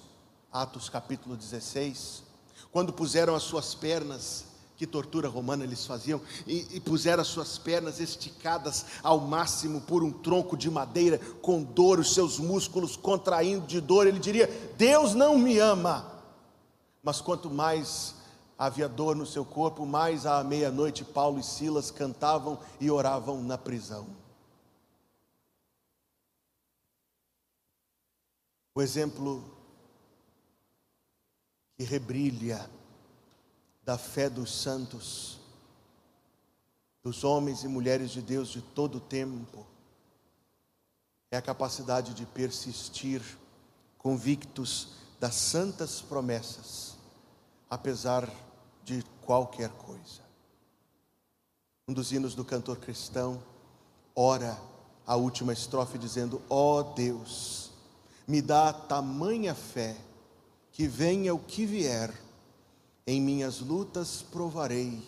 Atos 0.52 0.90
capítulo 0.90 1.34
16, 1.34 2.22
quando 2.70 2.92
puseram 2.92 3.34
as 3.34 3.42
suas 3.42 3.74
pernas, 3.74 4.44
que 4.76 4.86
tortura 4.86 5.26
romana 5.26 5.64
eles 5.64 5.86
faziam, 5.86 6.20
e, 6.46 6.66
e 6.72 6.80
puseram 6.80 7.22
as 7.22 7.28
suas 7.28 7.56
pernas 7.56 8.00
esticadas 8.00 8.84
ao 9.02 9.18
máximo 9.18 9.80
por 9.80 10.04
um 10.04 10.12
tronco 10.12 10.58
de 10.58 10.70
madeira, 10.70 11.18
com 11.40 11.62
dor, 11.62 12.00
os 12.00 12.12
seus 12.12 12.38
músculos 12.38 12.96
contraindo 12.98 13.66
de 13.66 13.80
dor, 13.80 14.06
ele 14.06 14.18
diria: 14.18 14.46
Deus 14.76 15.14
não 15.14 15.38
me 15.38 15.58
ama 15.58 16.15
mas 17.06 17.20
quanto 17.20 17.48
mais 17.48 18.16
havia 18.58 18.88
dor 18.88 19.14
no 19.14 19.24
seu 19.24 19.44
corpo, 19.44 19.86
mais 19.86 20.26
à 20.26 20.42
meia-noite 20.42 21.04
Paulo 21.04 21.38
e 21.38 21.42
Silas 21.44 21.88
cantavam 21.88 22.58
e 22.80 22.90
oravam 22.90 23.40
na 23.44 23.56
prisão. 23.56 24.08
O 28.74 28.82
exemplo 28.82 29.56
que 31.76 31.84
rebrilha 31.84 32.68
da 33.84 33.96
fé 33.96 34.28
dos 34.28 34.52
santos, 34.52 35.38
dos 37.04 37.22
homens 37.22 37.62
e 37.62 37.68
mulheres 37.68 38.10
de 38.10 38.20
Deus 38.20 38.48
de 38.48 38.60
todo 38.60 38.96
o 38.96 39.00
tempo, 39.00 39.64
é 41.30 41.36
a 41.36 41.42
capacidade 41.42 42.14
de 42.14 42.26
persistir 42.26 43.22
convictos 43.96 44.88
das 45.20 45.36
santas 45.36 46.02
promessas 46.02 46.95
apesar 47.68 48.30
de 48.84 49.02
qualquer 49.22 49.70
coisa. 49.70 50.22
Um 51.88 51.92
dos 51.92 52.12
hinos 52.12 52.34
do 52.34 52.44
cantor 52.44 52.78
cristão 52.78 53.42
ora 54.14 54.58
a 55.06 55.14
última 55.16 55.52
estrofe 55.52 55.98
dizendo: 55.98 56.42
Ó 56.48 56.78
oh 56.78 56.82
Deus, 56.94 57.70
me 58.26 58.42
dá 58.42 58.72
tamanha 58.72 59.54
fé 59.54 59.96
que 60.72 60.86
venha 60.86 61.34
o 61.34 61.38
que 61.38 61.64
vier, 61.64 62.12
em 63.06 63.20
minhas 63.20 63.60
lutas 63.60 64.20
provarei 64.20 65.02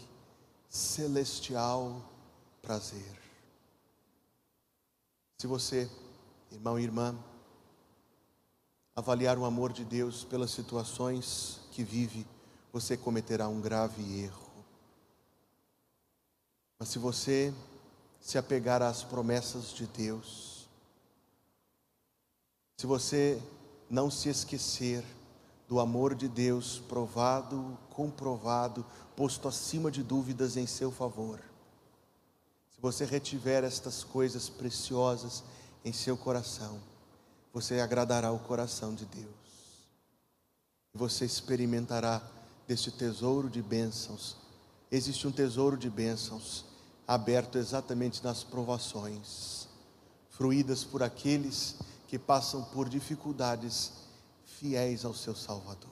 celestial 0.69 2.03
prazer. 2.63 3.21
Se 5.37 5.47
você, 5.47 5.91
irmão 6.51 6.79
e 6.79 6.85
irmã, 6.85 7.17
avaliar 8.95 9.37
o 9.39 9.45
amor 9.45 9.73
de 9.73 9.85
Deus 9.85 10.25
pelas 10.25 10.51
situações 10.51 11.61
que 11.71 11.85
vive, 11.85 12.27
você 12.73 12.97
cometerá 12.97 13.49
um 13.49 13.61
grave 13.61 14.23
erro. 14.23 14.49
Mas 16.79 16.89
se 16.91 16.99
você 16.99 17.53
se 18.21 18.39
apegar 18.39 18.83
às 18.83 19.03
promessas 19.03 19.73
de 19.73 19.87
Deus, 19.87 20.69
se 22.77 22.87
você 22.87 23.43
não 23.91 24.11
se 24.11 24.29
esquecer 24.29 25.05
do 25.67 25.81
amor 25.81 26.15
de 26.15 26.29
Deus 26.29 26.79
provado, 26.89 27.77
comprovado, 27.91 28.87
posto 29.17 29.49
acima 29.49 29.91
de 29.91 30.03
dúvidas 30.03 30.57
em 30.57 30.67
seu 30.67 30.91
favor, 30.91 31.41
se 32.71 32.81
você 32.81 33.05
retiver 33.05 33.65
estas 33.65 34.05
coisas 34.05 34.49
preciosas 34.49 35.43
em 35.85 35.93
seu 35.93 36.17
coração, 36.17 36.81
você 37.53 37.81
agradará 37.81 38.31
o 38.31 38.39
coração 38.39 38.95
de 38.95 39.05
Deus. 39.07 39.35
Você 40.95 41.25
experimentará 41.25 42.23
deste 42.69 42.91
tesouro 42.91 43.49
de 43.49 43.63
bênçãos. 43.63 44.37
Existe 44.93 45.27
um 45.27 45.33
tesouro 45.33 45.77
de 45.77 45.89
bênçãos 45.89 46.67
aberto 47.07 47.57
exatamente 47.57 48.23
nas 48.23 48.45
provações, 48.45 49.67
fruídas 50.29 50.85
por 50.85 51.03
aqueles 51.03 51.77
que 52.07 52.19
passam 52.19 52.63
por 52.63 52.87
dificuldades 52.87 53.93
fiéis 54.45 55.07
ao 55.07 55.15
seu 55.15 55.35
Salvador. 55.35 55.89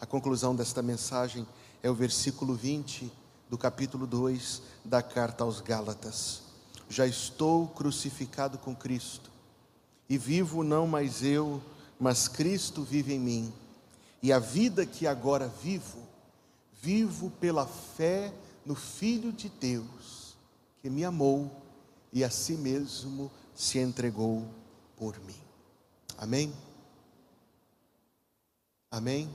A 0.00 0.06
conclusão 0.06 0.54
desta 0.54 0.80
mensagem 0.80 1.44
é 1.82 1.90
o 1.90 1.94
versículo 1.94 2.54
20 2.54 3.12
do 3.48 3.58
capítulo 3.58 4.06
2 4.06 4.62
da 4.84 5.02
carta 5.02 5.42
aos 5.42 5.60
Gálatas. 5.60 6.42
Já 6.88 7.06
estou 7.06 7.66
crucificado 7.66 8.58
com 8.58 8.74
Cristo, 8.74 9.30
e 10.08 10.16
vivo 10.16 10.62
não 10.62 10.86
mais 10.86 11.22
eu, 11.24 11.60
mas 11.98 12.28
Cristo 12.28 12.82
vive 12.82 13.14
em 13.14 13.20
mim. 13.20 13.52
E 14.22 14.32
a 14.32 14.38
vida 14.38 14.84
que 14.84 15.06
agora 15.06 15.48
vivo, 15.48 16.06
vivo 16.82 17.30
pela 17.40 17.66
fé 17.66 18.32
no 18.64 18.74
Filho 18.74 19.32
de 19.32 19.48
Deus, 19.48 20.36
que 20.80 20.90
me 20.90 21.04
amou 21.04 21.50
e 22.12 22.22
a 22.22 22.30
si 22.30 22.54
mesmo 22.54 23.30
se 23.54 23.78
entregou 23.78 24.44
por 24.96 25.18
mim. 25.20 25.40
Amém? 26.18 26.52
Amém? 28.90 29.32